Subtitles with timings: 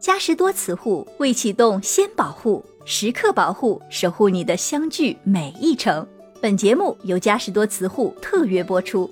[0.00, 6.06] 嘉实多磁护未启动先保护，时刻保护，守护你的相聚每一程。
[6.40, 9.10] 本节目由嘉实多磁护特约播出。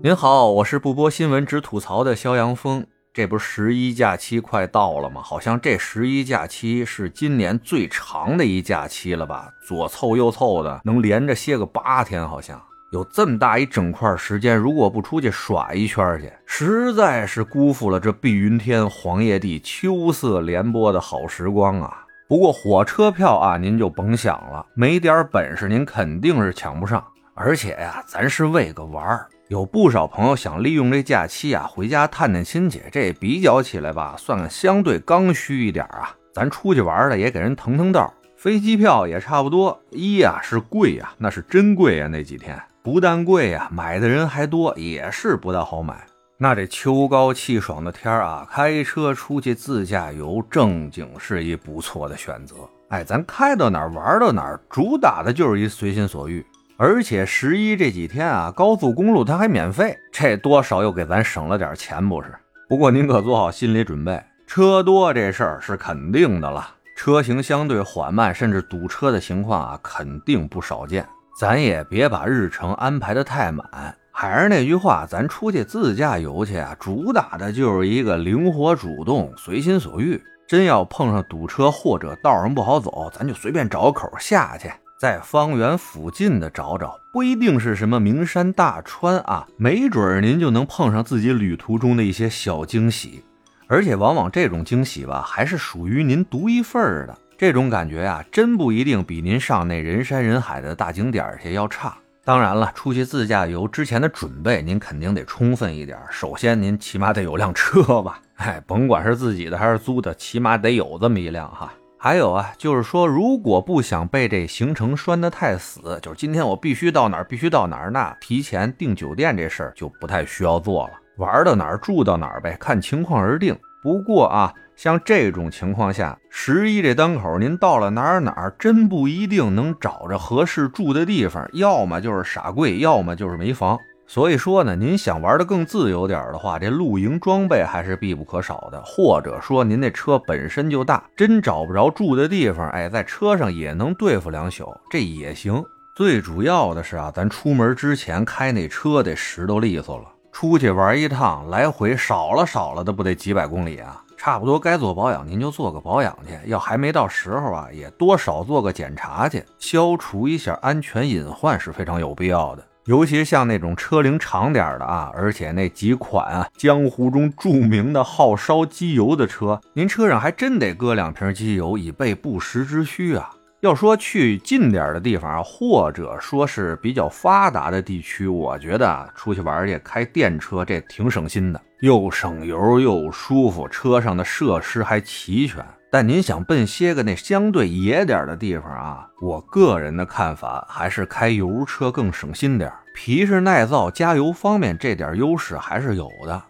[0.00, 2.86] 您好，我是不播新闻只吐槽的肖阳峰。
[3.12, 5.20] 这不是十一假期快到了吗？
[5.20, 9.50] 好像这十一假期是今年最长的一假期了吧？
[9.66, 22.06] 左凑右凑的，能连着歇个八天，好像有这么大一整块时间，如果不出去耍一圈去，实在是辜负了这碧云天、黄叶地、秋色连波的好时光啊！
[22.26, 27.04] 不过火车票啊，您就甭想了，没点本事您肯定是抢不上。
[27.34, 29.26] 而且呀，咱是为个玩儿。
[29.48, 36.16] 有不少朋友想利用这假期啊回家探探亲戚，这比较起来吧，算个相对刚需一点啊。
[36.32, 39.78] 咱出去玩的也给人腾腾道，飞机票也差不多。
[39.90, 46.06] 一呀是贵呀，那是真贵呀，那几天不但贵呀，买的人还多，也是不大好买。
[46.38, 52.54] 那这秋高气爽的天啊，开车出去自驾游正经是一不错的选择。
[52.90, 56.46] 哎，咱开到哪儿玩到哪儿，主打的就是一随心所欲。
[56.76, 62.32] 而且十一这几天啊，高速公路它还免费，这多少又给咱省了点钱，不是？
[62.68, 71.04] 不过您可做好心理准备，车多这事儿是肯定的了，车行相对缓慢，甚至堵车的情况啊，肯定不少见。
[71.38, 73.64] 咱也别把日程安排的太满。
[74.10, 80.20] 还是那句话，咱出去自驾游去啊，主打的就是一个灵活主动、随心所欲。
[80.48, 84.68] 真要碰上堵车或者道上不好走，咱就随便找个口下去。
[84.98, 93.22] 在方圆附近的找找，不一定是什么名山大川啊，没准您就能碰上自己旅途中的一些小惊喜，
[93.68, 97.16] 而且往往这种惊喜吧，还是属于您独一份儿的。
[97.38, 101.96] 这种感觉呀，真不一定比您上那人山人海的大景点去要差。
[102.24, 105.96] 当然了，出去自驾游之前的准备，您肯定得充分一点。
[106.10, 111.72] 首先，您起码得有辆车吧， 哎，甭管是自己的还是租的，起码得有这么一辆哈。
[111.96, 120.94] 还有啊，就是说，如果不想被这行程拴得太死，就是今天我必须到哪儿，必须到哪儿，那提前订酒店这事儿就不太需要做了。
[121.18, 123.56] 玩到哪儿住到哪儿呗，看情况而定。
[123.80, 133.78] 不过啊，像这种情况下，十一这当口，您到了哪儿哪儿，真不一定能找着合适住的地方，要么就是傻贵，要么就是没房。
[134.06, 138.82] 所以说呢，您想玩的更自由点的话，这露营装备还是必不可少的。
[138.82, 145.62] 或者说您那车本身就大，真找不着住的地方，哎，在车上也能对付两宿，这也行。
[145.94, 150.04] 最主要的是啊，咱出门之前开那车得石头利索了。
[150.40, 154.00] 出去玩一趟，来回少了少了的不得几百公里啊？
[154.16, 156.38] 差不多该做保养，您就做个保养去。
[156.48, 162.64] 要还没到时候啊，也多少做个检查去，消除一下安全隐患是非常有必要的。
[162.84, 173.28] 尤其像那种车龄长点的啊，而且那几款啊，江湖中著名的好烧机油的车，您车上还真得搁两瓶机油，以备不时之需啊。
[173.60, 185.64] 要说去近点的地方，或者说是比较发达的地区，我觉得出去玩去开电车这挺省心的，又省油又舒服，车上的设施还齐全。
[185.90, 196.40] 但您想奔些个那相对野点的地方啊，我个人的看法还是开油车更省心点皮实耐造，加油方面这点优势还是有的。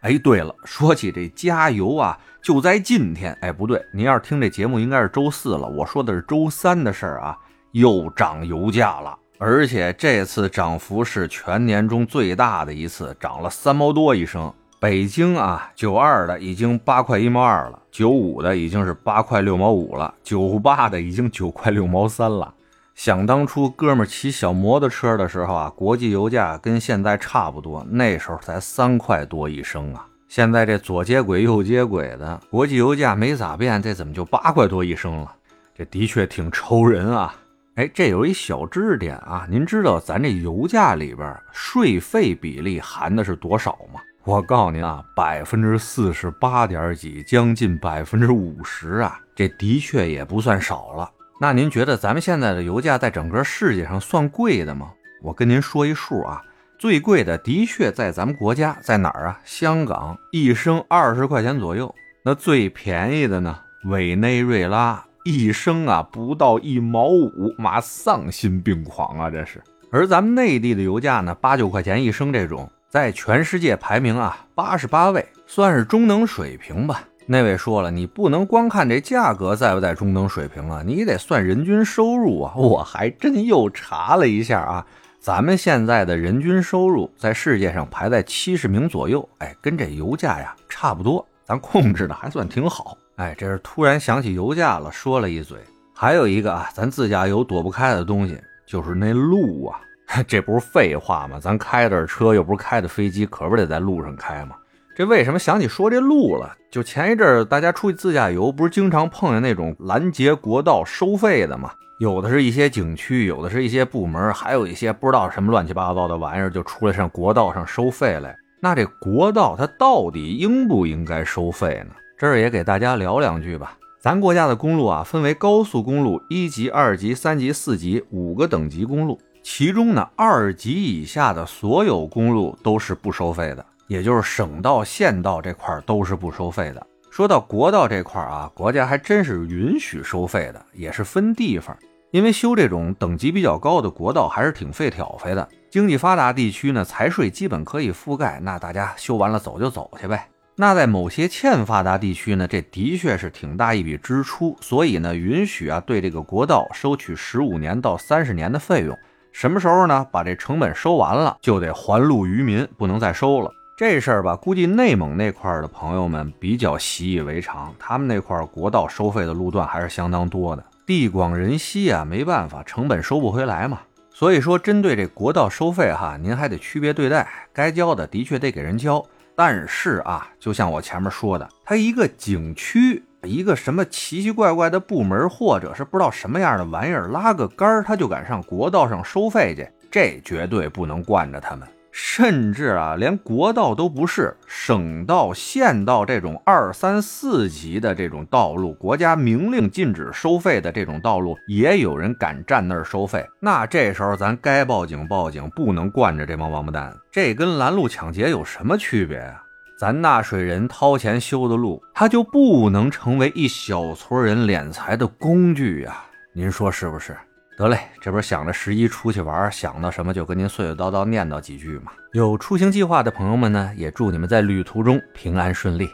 [0.00, 7.36] 哎，对了，说起这加油啊，就在今天，哎，不对，您要是听这节目应该是周四了，我说的是周三的事儿啊，
[7.72, 14.52] 又涨油价了，而且这次涨幅是全年中最大的一次，涨了三毛多一升。
[14.80, 22.54] 北京啊，九二的已经八块一毛二了，九五的已经是八块六毛五了，九八的已经九块六毛三了。
[22.98, 30.04] 想当初哥们骑小摩托车的时候啊，国际油价跟现在差不多，那时候才三块多一升啊。
[30.26, 35.32] 现在这左接轨右接轨的，国际油价没咋变，这怎么就八块多一升了？
[35.76, 37.36] 这的确挺愁人啊。
[37.76, 44.00] 哎，这有一小知识点啊，您知道咱这油价里边税费比例含的是多少吗？
[44.24, 51.08] 我告诉您啊，百分之四十八点几，将近百分之五十啊，这的确也不算少了。
[51.40, 54.92] 那您觉得咱们现在的油价在整个世界上算贵的吗？
[55.22, 56.42] 我跟您说一数啊，
[56.78, 59.40] 最贵的的确在咱们国家，在哪儿啊？
[59.44, 61.94] 香港，一升二十块钱左右。
[62.24, 63.56] 那最便宜的呢？
[63.84, 69.62] 委内瑞拉，一升啊不到一毛五，妈丧心病狂啊，这是。
[69.92, 72.68] 而咱们内地的油价呢，八九块钱一升这种。
[72.88, 77.02] 在全世界排名啊八十八位，算是中等水平吧。
[77.30, 82.54] 那位说了，你不能光看这价格在不在中等水平啊，你得算人均收入啊。
[82.56, 84.86] 我还真又查了一下啊，
[85.20, 91.22] 咱们现在的人均收入在世界上排在七十名左右，哎，跟这油价呀差不多。
[91.44, 92.96] 咱控制的还算挺好。
[93.16, 95.58] 哎，这是突然想起油价了，说了一嘴。
[95.94, 99.78] 还有一个啊，咱自驾游躲不开的东西就是那路啊，
[100.26, 101.38] 这不是废话吗？
[101.38, 104.56] 咱开的车又不是开的飞机，可不得在路上开吗？
[104.98, 106.56] 这为什么想起说这路了？
[106.72, 111.70] 就前一阵儿大家出去自驾游，不是经常碰见那种拦截国道收费的吗？
[112.00, 118.36] 有的是一些景区，有的是一些部门，还有一些不知道什么乱七八糟的玩意儿，就出来上国道上收费来。
[118.60, 121.94] 那这国道它到底应不应该收费呢？
[122.18, 123.78] 这儿也给大家聊两句吧。
[124.00, 136.86] 咱国家的公路啊，分为高速公路一级、二级、三级、四级五个等级公路，其中呢，二级以下的所有公路都是不收费的，也就是省道、县道这块都是不收费的。
[137.10, 141.76] 说到国道这块啊，国家还真是允许收费的，也是分地方。
[142.10, 145.46] 因为修这种等级比较高的国道还是挺费挑费的。
[145.70, 150.28] 经济发达地区呢，财税基本可以覆盖，那大家修完了走就走去呗。
[150.56, 158.96] 那在某些欠发达地区呢，这的确是挺大一笔支出，所以呢，允许啊对这个国道收取十五年到三十年的费用。
[159.30, 160.06] 什么时候呢？
[160.10, 163.52] 把这成本收完了，就得还路于民，不能再收了。
[163.78, 170.64] 这事儿吧，估计内蒙那块的朋友们比较习以为常，他们那块国道收费的路段还是相当多的。
[170.84, 173.78] 地广人稀啊，没办法，成本收不回来嘛。
[174.12, 179.00] 所以说，针对这国道收费哈，您还得区别对待，该交的的确得给人交。
[179.36, 191.68] 但是啊，就像我前面说的，它一个景区，一个什么奇奇怪怪的部门，或者是不知道什么样的玩意儿，拉个杆儿，他就敢上国道上收费去，这绝对不能惯着他们。
[192.00, 203.26] 甚至啊，连国道都不是，省道、县道这种二三四级的这种道路，国家明令禁止收费的这种道路，也有人敢站那儿收费。
[203.40, 206.96] 那这时候咱该报警报警，不能惯着这帮王八蛋。
[207.10, 209.42] 这跟拦路抢劫有什么区别啊？
[209.76, 216.04] 咱纳税人掏钱修的路，它就不能成为一小撮人敛财的工具呀？
[216.32, 217.16] 您说是不是？
[217.58, 221.90] 得嘞，这不是想着十一出去玩，想到什么就跟您碎碎叨叨念叨几句嘛。
[222.12, 225.90] 有出行计划的朋友们呢，也祝你们在旅途中平安顺利。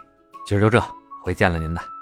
[0.47, 0.79] 今儿就这，
[1.25, 1.94] 回见了您的。